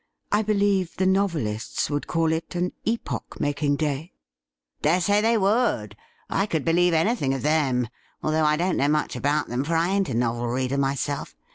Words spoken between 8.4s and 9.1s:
I don't know